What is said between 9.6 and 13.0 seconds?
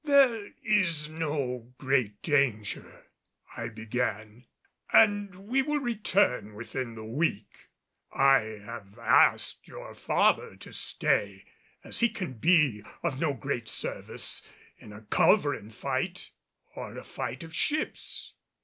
your father to stay, as he can be